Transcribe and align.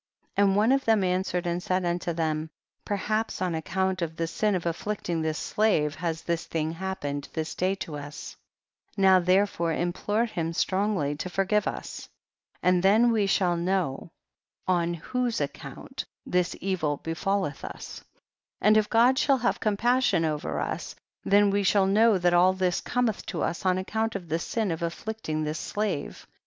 And 0.35 0.55
one 0.55 0.71
of 0.71 0.83
them 0.85 1.03
answered 1.03 1.45
and 1.45 1.61
said 1.61 1.85
unto 1.85 2.11
them, 2.11 2.49
perhaps 2.83 3.39
on 3.39 3.53
ac 3.53 3.61
count 3.65 4.01
of 4.01 4.15
the 4.15 4.25
sin 4.25 4.55
of 4.55 4.65
afflicting 4.65 5.21
this 5.21 5.37
slave 5.37 5.93
has 5.93 6.23
this 6.23 6.47
thing 6.47 6.71
happened 6.71 7.29
this 7.33 7.53
day 7.53 7.75
to 7.85 7.97
us; 7.97 8.35
now 8.97 9.19
therefore 9.19 9.73
implore 9.73 10.25
him 10.25 10.53
strongly 10.53 11.15
to 11.17 11.29
forgive 11.29 11.67
us, 11.67 12.09
and 12.63 12.81
then 12.81 13.11
we 13.11 13.27
shall 13.27 13.55
know 13.55 14.09
on 14.67 14.95
whose 14.95 15.39
account 15.39 16.03
this 16.25 16.55
132 16.55 16.57
THE 16.57 16.57
BOOK 16.57 16.57
OF 16.57 16.63
JASHER. 16.63 16.71
evil 17.13 17.25
befalleth 17.53 17.63
us; 17.63 18.03
and 18.59 18.77
if 18.77 18.89
God 18.89 19.19
shall 19.19 19.37
have 19.37 19.59
compassion 19.59 20.25
over 20.25 20.59
us, 20.59 20.95
then 21.23 21.51
we 21.51 21.61
shall 21.61 21.85
know 21.85 22.17
that 22.17 22.33
all 22.33 22.53
this 22.53 22.81
cometh 22.81 23.23
to 23.27 23.43
us 23.43 23.67
on 23.67 23.77
account 23.77 24.15
of 24.15 24.29
the 24.29 24.39
sin 24.39 24.71
of 24.71 24.81
afflicting 24.81 25.43
this 25.43 25.59
slave. 25.59 26.25